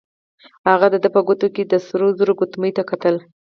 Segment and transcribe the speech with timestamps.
[0.69, 3.15] هغه د ده په ګوته کې د سرو زرو ګوتمۍ ته کتل.